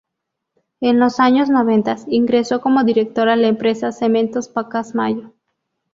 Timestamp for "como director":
2.59-3.29